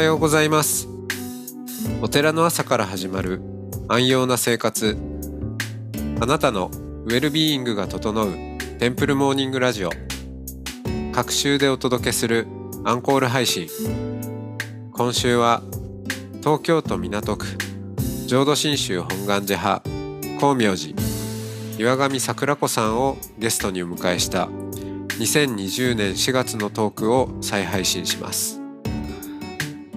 [0.00, 0.88] はようございます。
[2.00, 3.42] お寺の朝から始まる
[3.86, 4.96] 安養な生活。
[6.22, 6.70] あなたの
[7.04, 8.32] ウェルビーイングが整う
[8.78, 9.90] テンプルモーニングラジオ。
[11.12, 12.46] 各週でお届けする
[12.82, 13.68] アンコール配信。
[14.92, 15.60] 今週は
[16.38, 17.46] 東京都港区
[18.26, 19.82] 浄土真宗本願寺派
[20.38, 20.94] 光明寺
[21.78, 24.46] 岩上桜子さんをゲストにお迎えした
[25.18, 28.59] 2020年4月のトークを再配信します。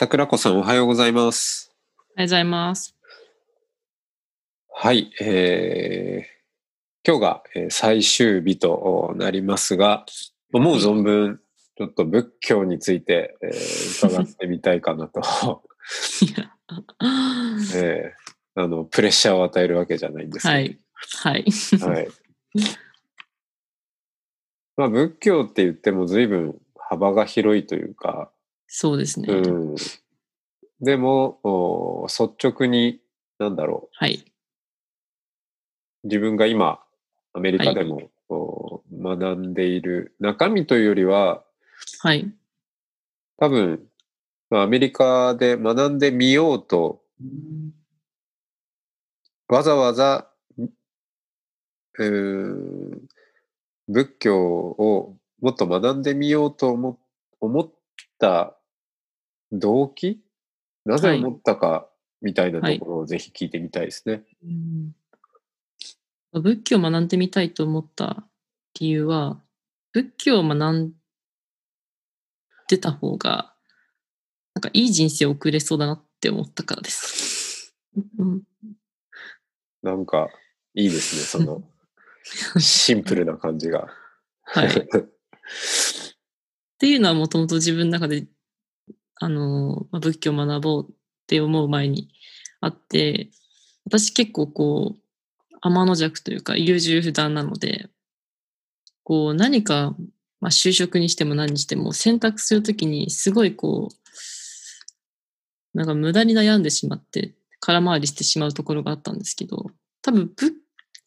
[0.00, 2.94] 桜子さんおはようございますおはようございます。
[4.72, 6.24] はい、えー、
[7.04, 10.06] 今日がえー最終日となりますが、
[10.52, 11.40] もう存分、
[11.76, 15.18] ちょっと仏教について、えー伺ってみたいかなと、
[16.22, 16.54] いや
[17.74, 20.78] えーあの、プレッシャーを与えるわけじゃないんですけど、はい。
[21.24, 21.44] はい。
[21.80, 22.08] はい。
[24.76, 28.30] まあ、仏教って言っても随分幅が広いというか、
[28.68, 29.32] そうですね。
[29.32, 29.34] う
[29.72, 29.76] ん。
[30.80, 33.00] でも、お率直に、
[33.38, 34.24] なんだろう、はい。
[36.04, 36.80] 自分が今、
[37.32, 41.42] アメリカでも、お学んでいる中身というよりは、
[42.00, 42.30] はい。
[43.38, 43.88] 多分、
[44.50, 47.02] まあ、アメリカで学んでみようと、
[49.48, 53.08] わざわざ、うーん
[53.88, 56.98] 仏教をもっと学んでみようと思
[57.40, 57.72] 思っ
[58.18, 58.57] た
[59.52, 60.20] 動機？
[60.84, 61.88] なぜはい思ったか
[62.22, 64.22] みたいなところをぜひ聞いてみたいですね。
[64.44, 64.94] うん
[66.32, 68.24] 仏教を学んでみたいと思った
[68.78, 69.40] 理由は、
[69.92, 70.92] 仏教を学ん
[72.68, 73.54] でた方が、
[74.54, 77.74] なんかいい人生を送れそうだなって思ったからです。
[78.18, 78.42] うん
[79.82, 80.28] なんか、
[80.74, 81.62] いいですね、その、
[82.60, 83.88] シンプルな感じが。
[84.42, 84.68] はい。
[84.68, 84.70] っ
[86.78, 88.26] ていうのはもともと自分の中で、
[89.20, 90.94] あの、まあ仏教を学ぼうっ
[91.26, 92.08] て思う前に
[92.60, 93.30] あって、
[93.84, 95.00] 私結構こう、
[95.60, 97.88] 天の弱というか優柔不断なので、
[99.02, 99.96] こう何か、
[100.40, 109.70] まあ、就職にしても何にしても選択するときにすごいこう、なんか無駄に悩んでしまって空回りしてしまうところがあったんですけど、
[110.02, 110.54] 多分仏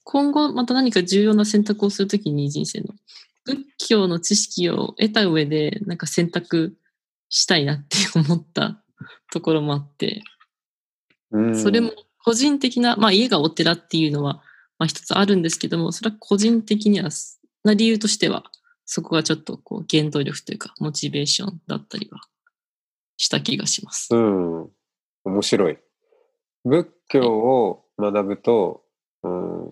[0.03, 2.93] 今後また何か重要な選択をするときに人生の
[3.45, 6.73] 仏教の知識を得た上で、なんか選択
[7.31, 8.83] したいなって思った
[9.31, 10.21] ところもあって、
[11.31, 11.93] うんそれも
[12.23, 14.43] 個人的な、まあ家がお寺っていうのは、
[14.77, 17.09] まあ一つあるんですけども、それは個人的には、
[17.63, 18.43] な理由としては、
[18.85, 22.19] そこがちょっとこう原動力というか、モチベーションだったりは
[23.17, 24.13] した気がします。
[24.13, 24.69] うん。
[25.23, 25.77] 面白い。
[26.65, 28.83] 仏教を学ぶと、
[29.23, 29.71] うん、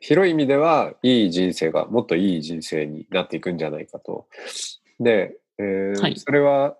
[0.00, 4.28] 広い意味ではいい人生が、もっといい人生になっていくんじゃないかと。
[4.98, 6.76] で、えーはいそれは、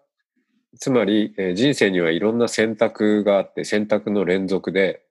[0.78, 5.02] つまり、えー人生にはいろんな選択があって、選択の連続で、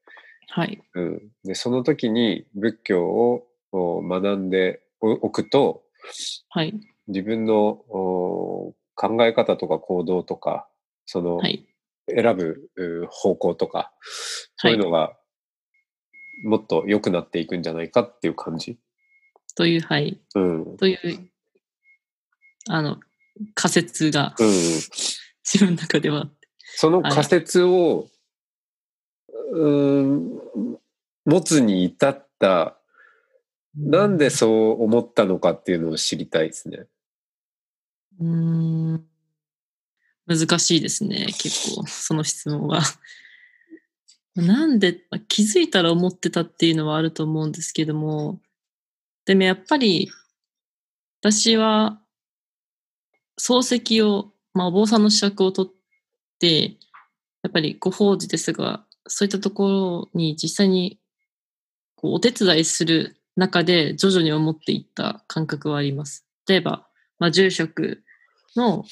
[0.50, 0.82] はい。
[0.96, 5.84] うん、でその時に仏教をお学んでおくと、
[6.50, 6.74] はい。
[7.08, 10.68] 自分のお考え方とか行動とか、
[11.06, 11.66] その、はい。
[12.08, 13.92] 選ぶう方向とか、
[14.58, 15.16] そういうのが
[16.44, 18.80] もっと良くなっていくんじゃないかっていう感じ。
[19.56, 20.20] という、はい。
[20.36, 20.78] うん。
[20.78, 21.30] という、
[22.68, 22.98] あの、
[23.54, 24.48] 仮説がうん。
[25.52, 26.30] 自分の中では
[26.76, 28.08] その仮説を、
[29.52, 30.40] うん、
[31.26, 32.78] 持つに至った、
[33.76, 36.86] なんでそう思ったのかっていうのを知りたいですね。
[38.20, 39.06] うーん
[40.30, 42.82] 難しいですね、結構、その質問は。
[44.36, 48.40] なんで、まあ気づいたら思ってたっていうのはあると思うんですけども、
[49.26, 50.12] でもやっぱり、
[51.22, 52.00] 私は、
[53.40, 55.72] 漱石を、まあ、お坊さんの資格を取っ
[56.40, 56.78] て、
[57.44, 61.00] やっぱりご法事ですが、そういったところに実際に
[61.96, 66.26] こうお手伝いする中で徐々に思っていった感覚はあります。
[66.48, 66.88] 例えば、
[67.18, 68.04] まあ、住職
[68.56, 68.86] の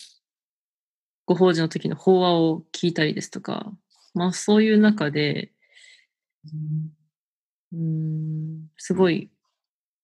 [1.25, 3.71] ご法事の時の法話を聞いたりですとか、
[4.13, 5.51] まあそういう中で、
[7.73, 9.29] うん、すごい、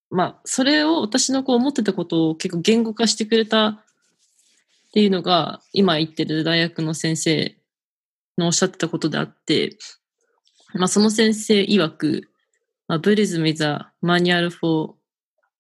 [0.10, 3.84] まあそれを私のこう思ってたことを結構言語化してくれた
[4.94, 7.58] っていうのが、今言ってる大学の先生
[8.38, 9.76] のおっしゃってたことであって、
[10.76, 12.30] まあ、その先生曰く、
[12.88, 14.94] まあ、ブリズム is a manual for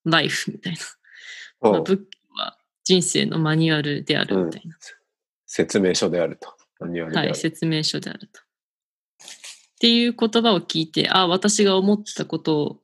[0.05, 0.79] life みたいな。
[1.61, 4.77] まあ、お仏教は人生のマニュアルであるみたいな。
[5.47, 6.53] 説明書であると。
[6.79, 8.39] マニュアルはい、説明書であると。
[8.39, 8.43] っ
[9.79, 12.79] ていう言葉を聞いて、あ私が思ってたこと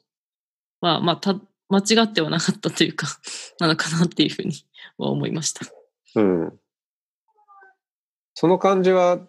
[0.82, 3.06] は、まあ、た間違ってはなかったというか、
[3.60, 4.66] なのかなっていうふうに
[4.98, 5.68] は思いました。
[6.16, 6.60] うん。
[8.34, 9.20] その感じは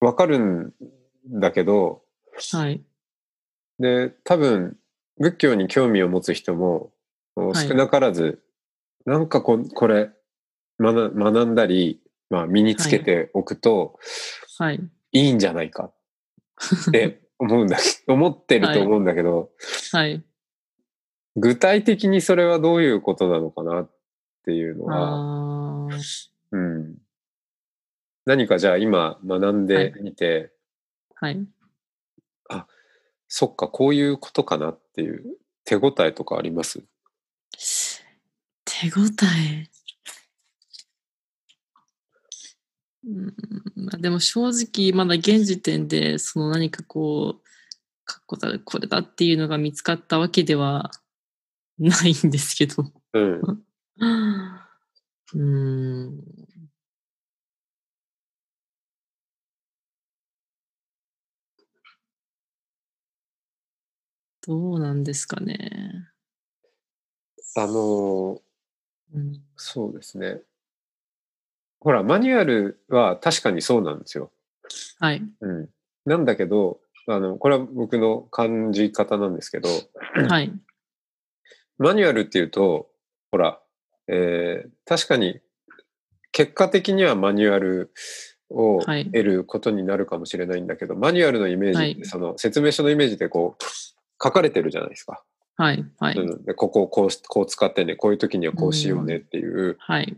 [0.00, 0.74] わかるん
[1.28, 2.02] だけど、
[2.52, 2.82] はい。
[3.78, 4.76] で、多分、
[5.18, 6.92] 仏教に興味を持つ人も、
[7.36, 8.42] はい少なからず、
[9.04, 10.10] なんかここれ
[10.80, 12.00] 学、学んだり、
[12.30, 13.98] まあ、身につけておくと
[14.58, 14.80] はい。
[15.12, 15.92] いいんじゃないか
[16.88, 19.50] って 思うんだ思ってると思うんだけど、
[19.92, 20.24] はい。
[21.36, 23.90] 具体的にそれはどういうことなのかなっ
[24.44, 25.18] ていうのは、
[26.52, 26.96] うん。
[28.24, 30.52] 何かじゃあ今学んでみて、
[31.14, 31.46] はい。
[33.28, 35.24] そっか、こういうことかなっていう
[35.64, 36.80] 手応えとかあります？
[38.64, 39.02] 手応
[39.38, 39.68] え。
[43.04, 43.34] うん
[43.76, 47.42] まあ、でも正直まだ現時点でその何かこう
[48.04, 50.90] 確固たるこれだっていうのが見つかったわけでは
[51.78, 52.84] ないんですけど。
[53.12, 53.62] うん。
[55.34, 56.20] うん。
[64.46, 66.08] どうなんですかね。
[67.56, 68.40] あの、
[69.14, 70.40] うん、そうですね。
[71.80, 74.30] ほら、マニュアルは確かにそうなんですよ。
[75.00, 75.22] はい。
[75.40, 75.68] うん。
[76.04, 79.68] なんだけど、あの、これは僕の感じ方なんですけど、
[80.28, 80.52] はい。
[81.78, 82.88] マニュアルっていうと、
[83.30, 83.60] ほら、
[84.08, 85.40] えー確かに、
[86.32, 87.92] 結果的にはマニュアル
[88.50, 93.64] をはい得ることになるかもしれないんだけど、マニュアルのイメージはいその説明書のイメージってこう、
[94.22, 95.22] 書かれてるじゃないですか。
[95.56, 95.84] はい。
[95.98, 96.18] はい。
[96.18, 99.76] うん、でここをこうしこう使ってね、こういう時にはこうしようねっていう。
[99.80, 100.16] はい。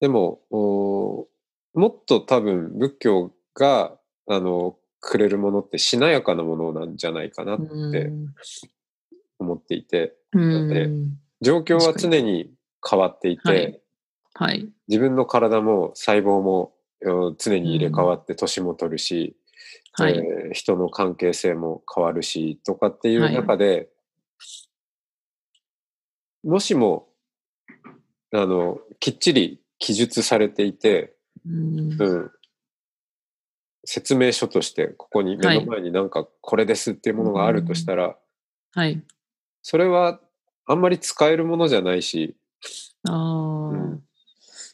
[0.00, 1.28] でも、お
[1.74, 3.96] もっと多分仏教が、
[4.28, 7.60] あの、くれるものってしなやかなものなんじゃないかなっ
[7.92, 8.10] て
[9.38, 10.90] 思っていて、うんで
[11.40, 12.50] 状況は常に
[12.88, 13.80] 変わっていて、はい。
[14.34, 14.68] はい。
[14.88, 19.36] 自分の体も細胞もうん常に入れ替わって年も取るし、
[19.92, 20.16] はい。
[20.16, 23.88] えー人の関係性も変わるしとかっていう中で、
[26.44, 27.08] もしも
[28.32, 32.00] あのきっちり記述されていて、うん。
[32.00, 32.30] うん、
[33.84, 38.16] 説明書としてここに目の前になんかこれですっていうものがあるとしたら、
[38.72, 39.02] はい。
[39.62, 40.20] それは
[40.66, 42.36] あんまり使えるものじゃないし、
[43.04, 43.68] ああ、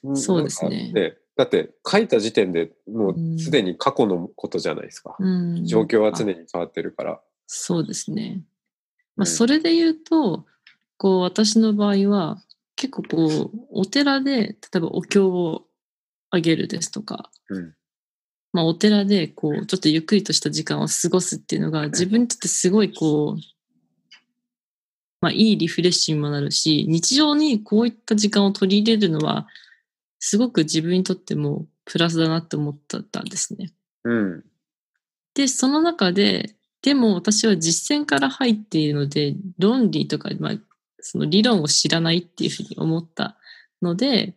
[0.04, 0.16] うん。
[0.16, 0.92] そうですね。
[0.92, 5.16] なんかだって書いた時点でもううんすでに過去のことじゃないですか。
[5.18, 5.28] う
[5.60, 5.64] ん。
[5.64, 7.20] 状況は常あに変わってるから。
[7.46, 8.42] そうですね。
[9.16, 10.46] まあ、うんそれで言うと、
[10.96, 12.42] こう、私の場合は、
[12.76, 15.66] 結構こう、お寺で、例えばお経を
[16.30, 17.74] あげるですとか、うん。
[18.52, 23.40] まあ、お寺で、こう、ちょっとゆっくりとした時間を過ごすっていうのが、自分にとってすごい、こう、
[25.22, 29.46] まあ、いいリフレッシュにもなるし、日常にこういった時間を取り入れるのは、
[30.18, 33.72] すごく自分にとってもプラスだなって思ったんですね。
[34.04, 34.44] うん。
[35.34, 40.52] で、その中で、でも私は実践から入っているので、論理とか、まあ、
[40.98, 43.36] その理論を知らないっていうふうに思った
[43.80, 44.34] ので、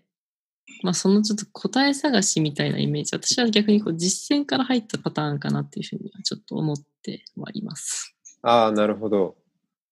[0.84, 8.16] まあ、そのちょっと答え探しみたいなイメージ、私は逆にこう実践から入ったパターンかなっていうふうにはちょっと思ってはいます。
[8.44, 9.36] ああ、なるほど。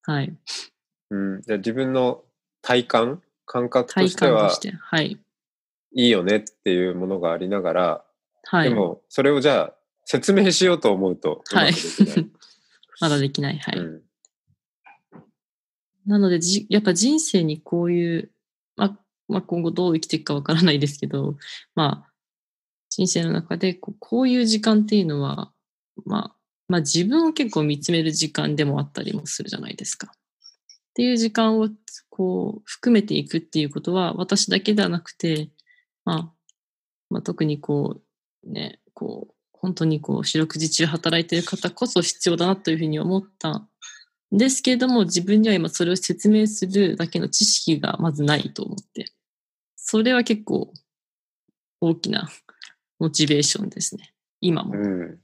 [0.02, 0.36] はい。
[1.14, 2.22] うん、じゃあ自分の
[2.62, 4.72] 体感、感覚と体してはて。
[4.72, 5.18] はい。
[5.96, 8.04] いいよねっていうものがありながら、
[8.44, 8.68] はい。
[8.68, 11.72] でもそれをじゃあ説明しようと思うとうまはい。。
[13.00, 13.58] まだできない。
[13.58, 13.78] はい。
[13.78, 14.02] うん
[16.06, 18.30] なのでじ、やっぱ人生にこういう、
[18.76, 21.36] まあ、まあ、今後どう生きていくかわからないですけど、
[21.74, 22.12] まあ、
[22.90, 25.50] 人生の中でこうこういう時間っていうのは、
[26.04, 26.36] まあ、
[26.68, 30.12] まあ自分を結構見つめる時間でもあったりもするじゃないですか。
[30.94, 31.68] っていう時間を
[32.08, 35.50] こう含めていくっていうことは私だけではなくて、
[36.04, 36.32] まあ、
[37.10, 38.00] まあ、特にこ
[38.44, 43.68] うね、こう本当にこう四六時中働いている方こそ必要だなというふうに思ったん
[44.30, 49.06] ですけれども自分には今それを説明するだけの知識がまずないと思って、
[49.74, 50.72] それは結構
[51.80, 52.28] 大きな
[53.00, 54.14] モチベーションですね。
[54.40, 54.74] 今も。
[54.74, 55.23] うん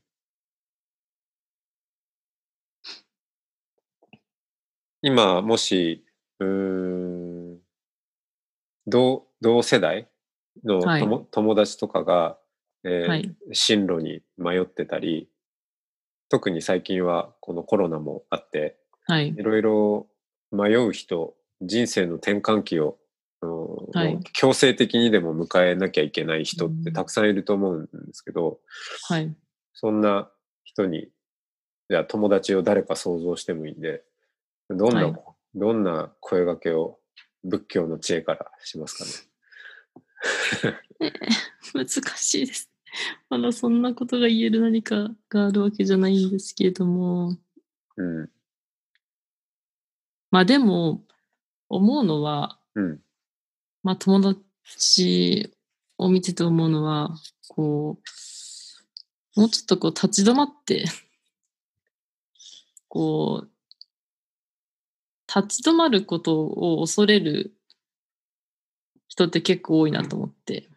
[5.02, 6.04] 今もし
[6.38, 7.58] うーん
[8.86, 10.08] 同同世代
[10.64, 12.38] のはい友,、友達とかが
[12.82, 13.36] えーはい。
[13.52, 15.28] 進路に迷ってたり、
[16.30, 19.36] 特に最近はこのコロナもあって、はいい。
[19.36, 20.06] ろいろ
[20.50, 22.96] 迷う人、人生の転換期を、
[23.42, 23.50] うん
[23.92, 28.60] はい強制的にでも迎えなきゃいけない人っうんてたくさんいると思うんですけど、
[29.08, 29.34] はい。
[29.74, 30.30] そんな
[30.64, 31.08] 人に、
[31.90, 34.04] じゃあ友達を誰か想像してもいいんで、
[34.70, 35.14] どんな、はい
[35.52, 37.00] どんな声掛けを
[37.42, 39.04] 仏教の知恵からしますか
[41.00, 41.12] ね？
[41.74, 42.70] 難しいです。
[43.28, 47.36] まだそんなことが言える何かがあるわけじゃないんですけれども。
[47.96, 48.30] うん。
[50.30, 51.04] まあでも、
[51.68, 53.00] 思うのは、うん。
[53.82, 55.52] まあ友達
[55.98, 57.16] を見てて思うのは、
[57.48, 57.98] こ
[59.36, 60.84] う、もうちょっとこう立ち止まって、
[62.88, 63.50] こう、
[65.34, 67.54] 立ち止まることを恐れる
[69.06, 70.68] 人って結構多いなと思って、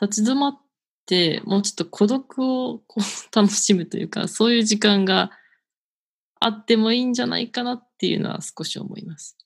[0.00, 0.58] 立ち止まっ
[1.04, 5.30] て、もうちょっと孤独をこう楽しむというか、そういう時間が
[6.40, 9.36] あってもいいんじゃないかなっていうのは少し思います。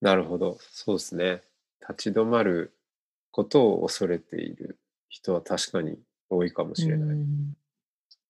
[0.00, 0.58] なるほど。
[0.70, 1.42] そうですね。
[1.86, 2.74] 立ち止まる
[3.30, 5.98] ことを恐れている人は確かに
[6.30, 7.08] 多いかもしれない。
[7.10, 7.56] うん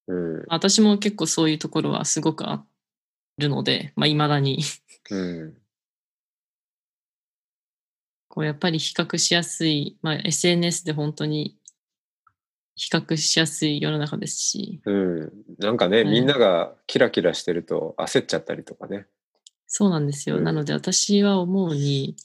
[0.09, 0.45] うん。
[0.49, 2.65] 私も結構そういうところはすごくあ
[3.39, 4.63] るので、まあ、未だに、
[5.11, 5.55] うん。
[8.29, 11.59] こうやっぱり比較しやすい、まあ、SNS で本当に
[12.75, 15.33] 比較しやすい世の中ですし、うん。
[15.59, 19.07] なんかね、はいみんながキラキラしてると焦っちゃったりとかね。
[19.67, 20.39] そうなんですよ。
[20.39, 22.17] うんなので私は思うに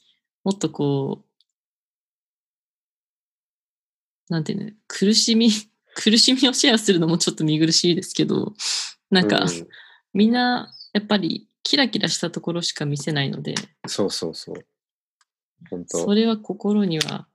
[0.43, 1.23] もっとこ
[4.29, 5.49] う、なんていうの、苦しみ、
[5.97, 8.53] 苦しみをシェアするのもちょっと見苦しいですけど、
[9.09, 9.67] なんか、うん
[10.13, 13.53] みんなやっぱりキラキラしたところしか見せないので、
[13.85, 14.55] そうそうそう。
[15.69, 17.27] 本当それは心には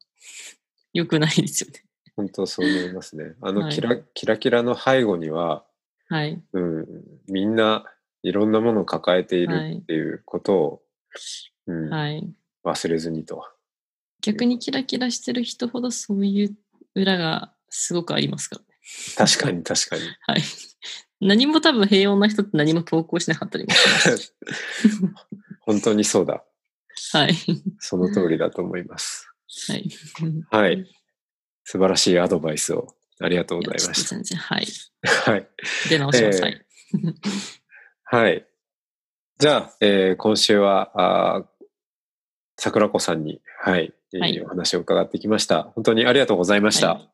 [0.93, 1.85] 良くないですよね。
[2.17, 3.35] 本当そう思いますね。
[3.41, 5.65] あのはいキラ、キラキラの背後には、
[6.09, 6.43] はい。
[6.53, 6.87] うん、
[7.29, 7.85] みんな
[8.23, 10.83] いろんなものを抱えていはいるっていうことを、
[11.69, 12.29] うんはい。
[12.65, 13.45] 忘れずにと。
[14.23, 16.57] 逆にキラキラしてる人ほどそういう
[16.95, 18.67] 裏がすごくありますからね。
[19.17, 20.03] 確かに確かに。
[20.27, 20.43] はい。
[21.21, 24.35] 何も多分平穏な人って何も投稿しなかったりもします。
[25.63, 26.45] 本当にそうだ。
[27.13, 27.35] はい。
[27.79, 29.27] その通りだと思います。
[29.69, 29.89] はい。
[30.51, 30.87] はい。
[31.65, 34.67] 素晴らしいアドバイスをありがとうございましやちょっと全然、はい。
[35.25, 35.31] た。
[35.31, 35.49] はい。
[35.89, 36.39] 出直します。
[36.39, 36.67] えーはい。
[38.05, 38.47] はい。
[39.39, 40.91] じゃあ、えー今週は、
[41.37, 41.45] あー
[42.59, 45.63] 桜子さんに、はい、えーはいお話を伺ってきました。
[45.75, 46.95] 本当にありがとうございました。
[46.95, 47.12] はいこ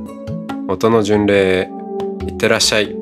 [0.71, 1.69] 音の巡礼へ
[2.25, 2.95] いってらっしゃい。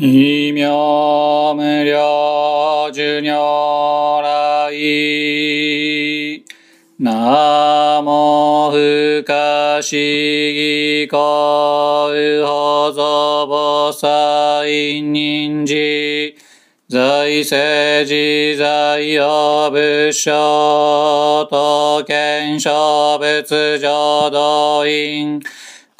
[0.00, 4.72] 奇妙無量寿如来。
[7.00, 11.16] なの不可思議か、
[12.12, 16.36] うほぞぼさい人事、
[16.88, 25.40] 財政自在用物所と検証物浄土院、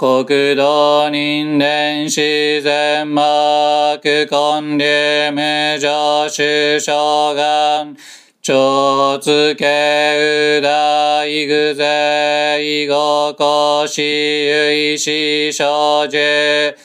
[0.00, 0.22] 国
[0.54, 7.96] 土人伝自然幕根流無常主将願
[8.40, 16.76] 超つけうだいぐぜいごこしゆいし少女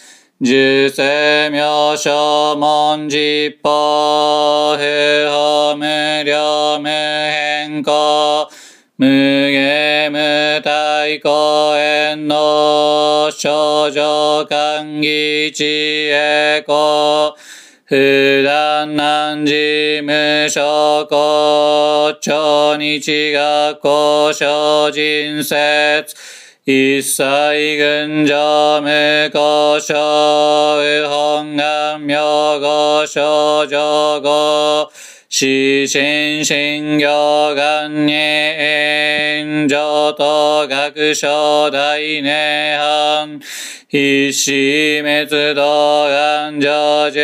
[0.42, 8.50] 十世名所文字法不法無量無変更
[8.98, 10.62] 無下無
[11.04, 17.36] 体公園の少女歓喜知恵子
[17.84, 23.02] 普段難事無所公超日
[23.34, 26.16] 学校小人説。
[26.66, 32.16] 一切群上無故障右本願名
[32.62, 34.90] 号少女語
[35.36, 43.42] 死神神行願に炎上と学書大涅槃
[43.88, 44.52] 必死
[45.02, 47.20] 滅動願成就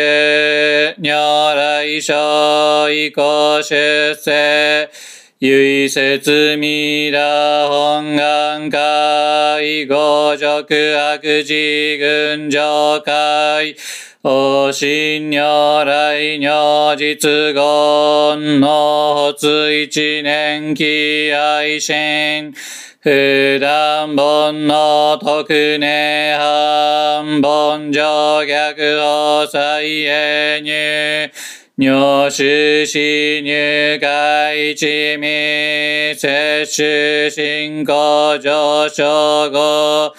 [0.98, 3.76] 如来所以降出
[4.16, 4.90] 世
[5.38, 13.76] 唯説未羅本願会五辱悪事群上会
[14.22, 22.52] お信如来如実言の発一年期愛心
[23.00, 31.32] 普段本の特寧半本上逆法再永入
[31.78, 40.14] 入手死入会一味摂取進行上昇後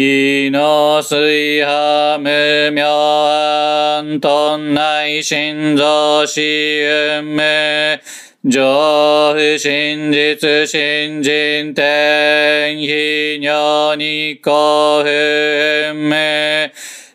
[0.00, 6.40] いの水波無明安頓内心臓死
[7.20, 7.42] 運無
[8.48, 16.70] 上不真実新人天非尿に幸運無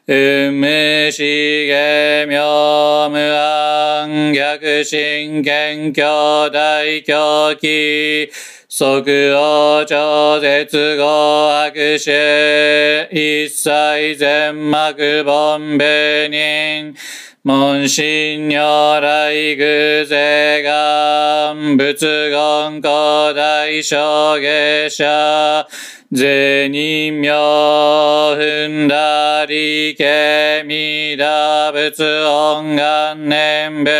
[0.06, 1.24] 運無し
[1.66, 8.30] げ妙無安逆心謙虚大狂気
[8.76, 16.96] 即応超絶後悪臭一切全幕本部人
[17.44, 25.68] 門心如来偶税願仏言古代小下者
[26.12, 27.30] 税人名
[28.36, 33.92] 踏んだりけみだ仏音願念部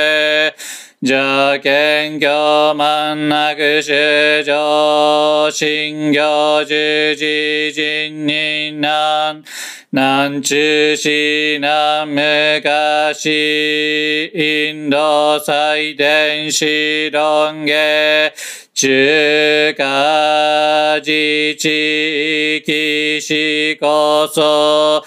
[1.06, 9.44] 邪見教満なく主上信行十字人人難
[9.92, 18.32] 南中市南昔インド最伝子論下
[18.74, 25.04] 中華自治域史こそ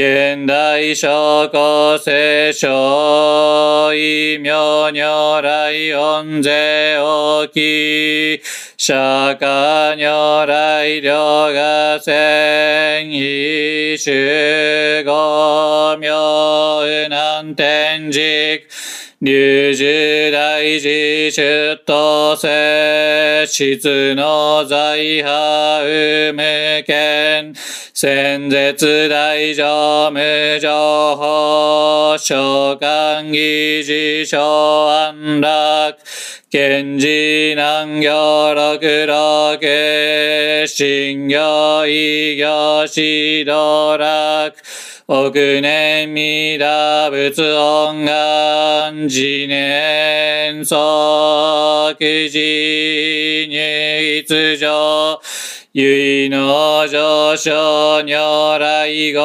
[0.00, 8.40] 現代諸古聖書異名如来音税大き
[8.78, 8.94] 釈
[9.38, 16.08] 迦如来両が千一種五名
[17.10, 18.69] 南天軸
[19.22, 19.84] 流樹
[20.32, 27.52] 大事出頭世質の財派無権
[27.92, 30.70] 先絶大乗無情
[31.16, 35.98] 報召喚議事小安楽。
[36.50, 44.56] 賢治南行六六信行異行指導楽。
[45.12, 55.18] 億年未打仏音願自年即時入一上
[55.72, 59.18] 唯の上昇如来語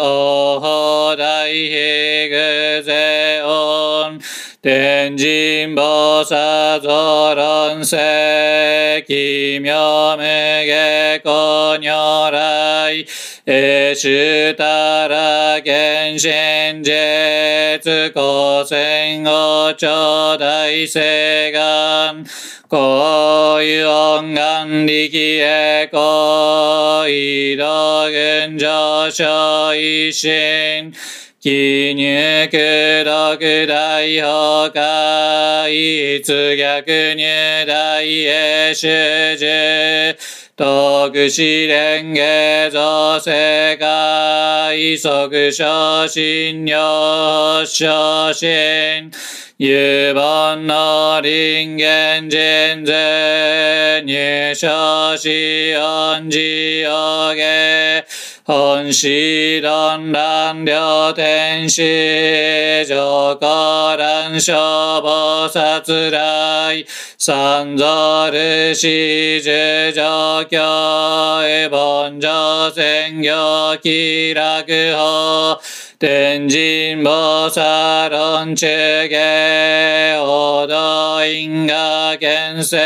[0.00, 4.18] 王法大悲具税音
[4.62, 11.28] 天神菩薩増論世奇妙無下古
[11.76, 13.04] 如来
[13.46, 22.24] えしゅたら原神絶古戦後頂大聖願
[22.68, 30.92] こういう音願力へこい道群上昇一心
[31.40, 38.86] 記入苦毒大崩壊、一逆入大へ主
[39.38, 40.14] 従、
[40.60, 43.30] 徳子蓮華造世
[43.78, 49.10] 界即昇進領昇進
[49.56, 58.04] 有本の人間人税入所し恩寺を下
[58.50, 66.84] 本師論乱両天使上皇乱消防殺来
[67.16, 70.58] 三蔵ルシ十上教
[71.70, 74.64] 凡上宣行気楽
[74.96, 75.60] 法
[76.00, 78.66] 天神菩薩論中
[79.10, 82.76] 下、王道因果見世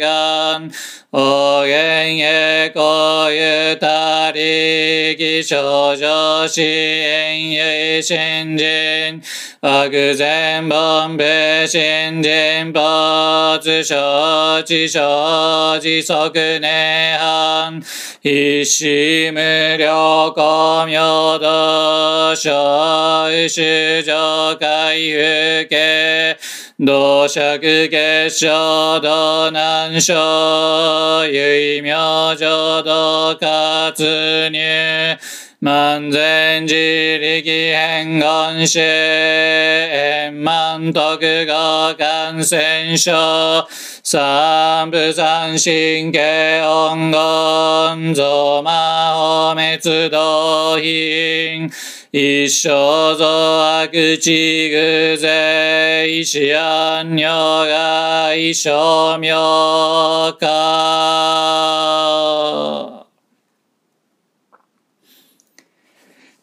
[0.00, 0.70] 願、
[1.16, 9.22] お元へこゆたり、気象上支援ゆ新人、
[9.60, 11.22] 悪善本部
[11.68, 17.80] 新人没承知承知即涅槃、
[18.22, 26.36] 一死無量光明道小主上海風景、
[26.76, 28.48] 同釈結晶
[29.00, 30.12] 道南小、
[31.20, 31.94] 唯明
[32.34, 33.92] 浄道活
[34.50, 35.16] 入、
[35.60, 43.68] 万全自力変願主、円満徳語感染症、
[44.02, 51.70] 三部三神経音言、増魔法滅道品、
[52.16, 60.46] 一生増悪地偶税、一安女が一生妙か。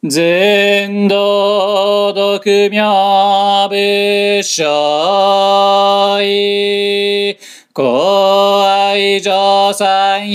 [0.04, 7.38] 全道独妙部所意。
[7.74, 10.30] 公愛上三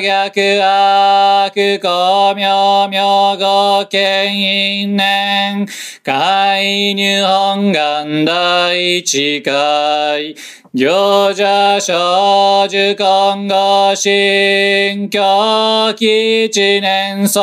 [0.00, 5.68] 逆悪公明明語権因年
[6.02, 10.34] 海入本願第一回。
[10.76, 17.40] 行者少女今後新教基一年総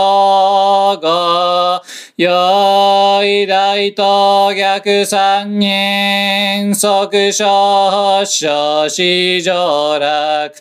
[1.02, 1.82] 合
[2.18, 10.54] よい大と逆三人即小小子上楽。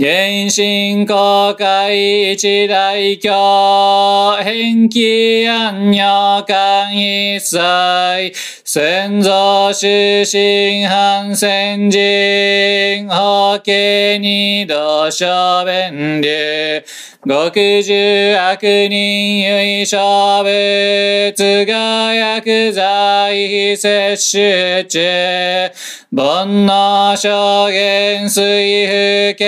[0.00, 4.38] 原神公開一大教。
[4.42, 8.32] 変気安女間一切。
[8.64, 9.30] 先祖
[9.74, 16.82] 出身反戦人法家二度小弁流
[17.26, 25.70] 極十悪人唯小物が薬剤摂取中。
[26.12, 29.44] 煩悩証言水不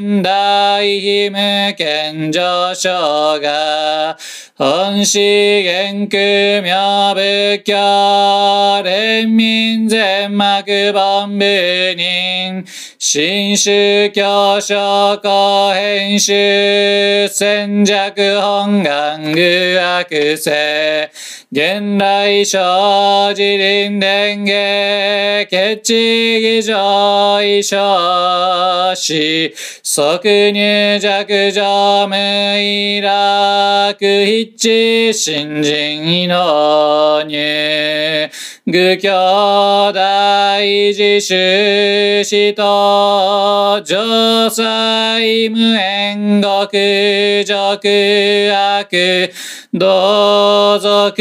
[0.00, 1.36] 見大非無
[1.74, 4.16] 見上昇が
[4.56, 12.64] 本資源空妙仏教連民全幕本部人
[12.98, 21.10] 新宗教諸公編集戦弱本願具悪性
[21.52, 24.52] 現来生自林伝下
[25.46, 29.43] 決地儀上異少し
[29.82, 32.16] 即入弱上無
[32.58, 38.30] 意楽一致新人の入
[38.66, 40.60] 愚教大
[40.92, 49.32] 自主死と上祭無縁極俗悪。
[49.76, 51.16] だざく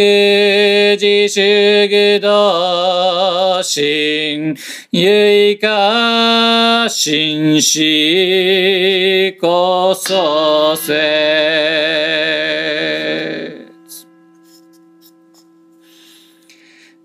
[0.99, 4.55] じしゅぐだしん、
[4.91, 12.03] ゆいかしんしこそせ。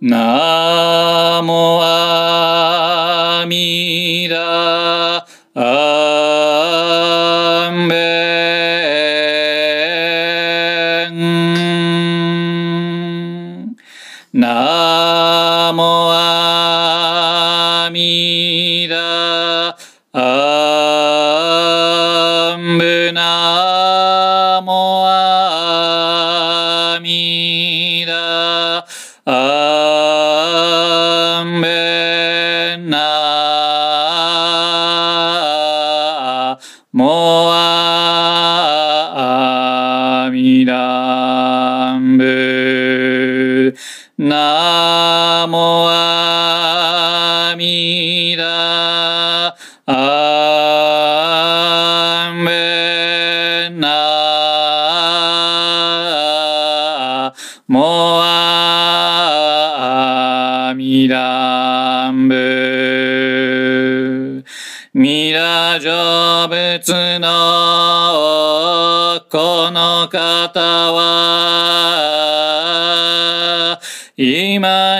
[0.03, 1.58] なも
[17.93, 18.98] みだ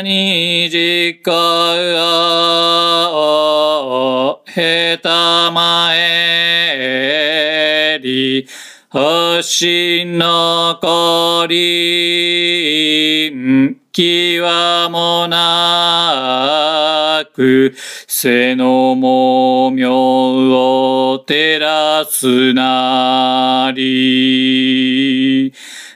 [0.03, 1.31] に実行
[3.13, 8.47] をへたまえり、
[8.91, 13.33] 星のこり、
[13.93, 17.75] 気はもなく、
[18.07, 20.53] 背のもみょう
[21.15, 25.53] を照らすなり。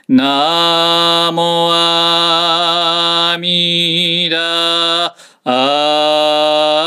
[0.09, 6.82] なもあみだ、あ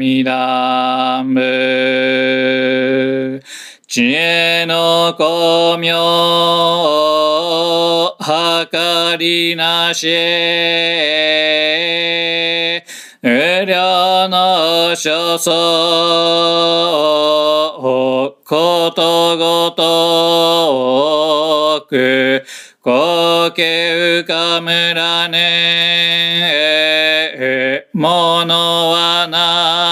[0.00, 1.42] あみだんぶ
[3.86, 5.94] 知恵の光明
[8.18, 10.06] はかりなし。
[13.20, 15.52] 無料の所相
[18.46, 19.84] ことごと
[21.86, 22.42] く。
[22.82, 26.70] 高家浮かむらね。
[27.92, 29.89] ものはない。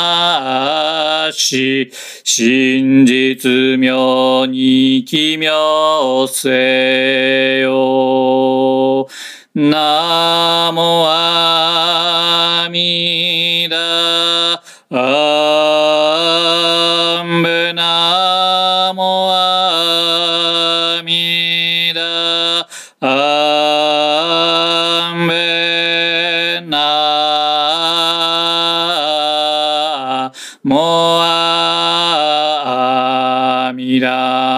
[1.32, 1.90] し
[2.24, 9.08] 真実妙に奇妙せよ。
[9.54, 16.47] なもあみだあ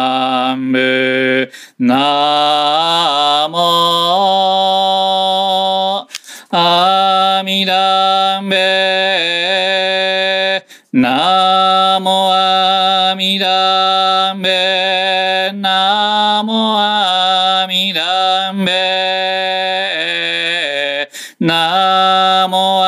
[0.00, 3.58] だんぶなも
[6.50, 8.54] あみだんぶ
[10.92, 14.48] なもあみだんぶ
[16.08, 16.50] なも
[16.86, 18.70] あみだんぶ
[21.46, 22.80] なもあ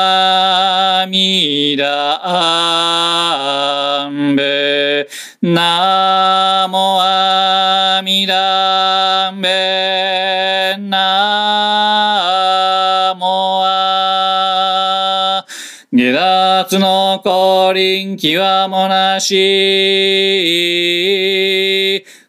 [16.63, 18.37] 脱の降臨極
[18.69, 19.35] もなし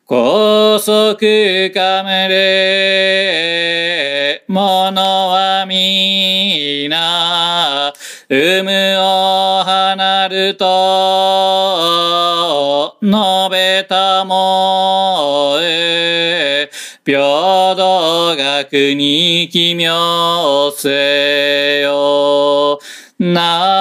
[0.07, 7.93] 高速かめれものはみな
[8.29, 10.65] 有無を離ると
[13.01, 13.15] 述
[13.53, 16.69] べたもえ
[17.07, 22.81] 平等学に奇妙せよ
[23.19, 23.74] な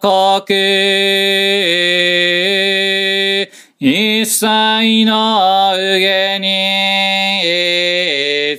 [0.00, 0.46] 女国
[3.80, 6.46] 一切の上に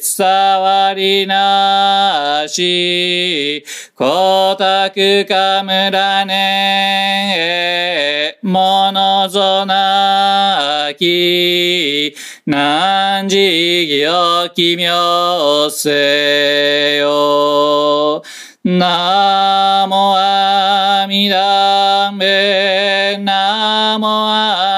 [0.01, 3.63] 伝わりなし。
[3.99, 4.91] 光沢
[5.25, 18.23] かむらねえものぞなき何時を奇妙せよ
[18.63, 20.28] なもあ
[21.09, 24.68] みだんべなもあ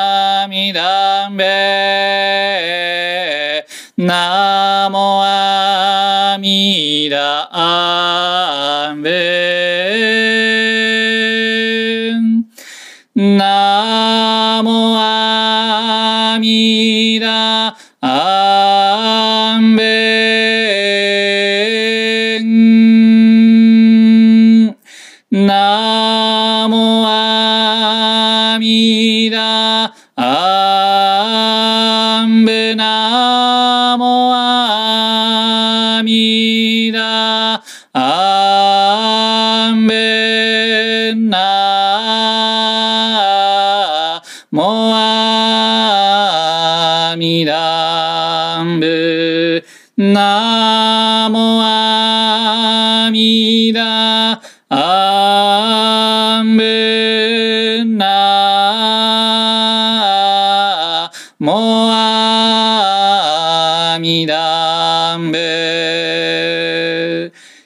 [64.02, 65.32] アミダブ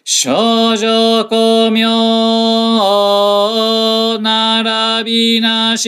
[0.03, 1.87] 少女公明
[4.19, 5.87] 並びなし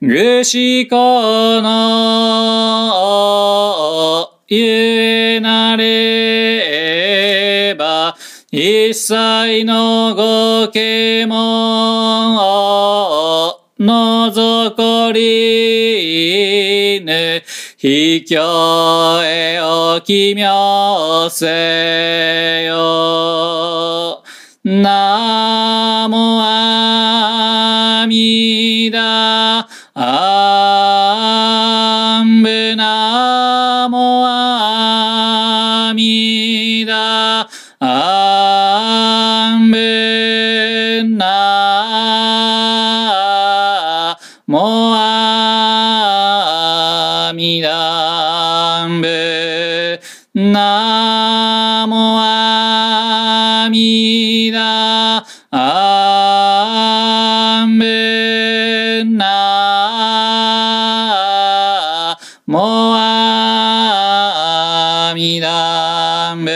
[0.00, 2.80] ぐしこの
[4.48, 8.16] ゆえなれば
[8.50, 12.72] 一切のごけも
[13.78, 16.41] のぞこり
[17.82, 18.36] 卑怯
[19.24, 24.22] へお奇妙せよ。
[24.62, 26.01] な
[50.82, 57.84] ナモアミダアンブ
[59.16, 60.18] ナ
[62.46, 66.50] モアミダンブ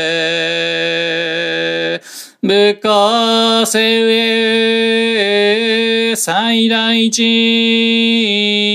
[2.43, 4.17] ぶかせ上
[6.17, 8.66] 最大地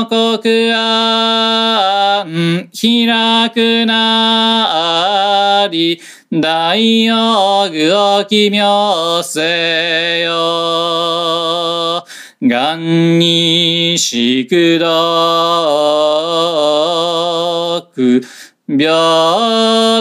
[0.00, 12.04] の国安開くなり大王具を奇妙せよ。
[12.40, 14.86] がんにしくど
[17.92, 18.22] く
[18.76, 18.86] 平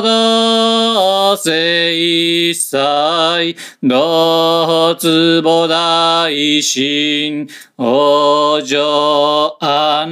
[0.03, 6.29] 等精彩同坪大
[6.61, 10.11] 神お嬢安